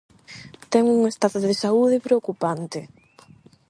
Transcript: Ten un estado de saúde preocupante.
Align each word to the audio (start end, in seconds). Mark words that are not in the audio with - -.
Ten 0.71 0.83
un 0.97 1.01
estado 1.11 1.37
de 1.47 1.53
saúde 1.63 2.03
preocupante. 2.07 2.79